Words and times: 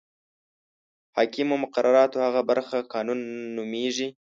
حاکمو 1.15 1.55
مقرراتو 1.63 2.17
هغه 2.27 2.41
برخه 2.49 2.77
قانون 2.93 3.19
نومیږي. 3.57 4.07